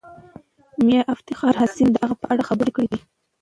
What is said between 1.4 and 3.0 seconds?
حسین د هغه په اړه خبرې کړې دي.